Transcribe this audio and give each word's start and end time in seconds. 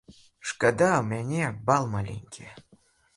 Шкада, 0.51 0.87
у 1.01 1.03
мяне 1.11 1.43
бал 1.67 1.83
маленькі. 1.93 2.47